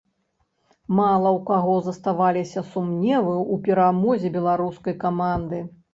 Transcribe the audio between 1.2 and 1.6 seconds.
ў